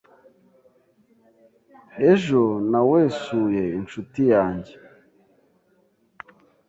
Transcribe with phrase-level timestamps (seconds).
[2.11, 4.73] Ejo nawesuye inshuti yanjye.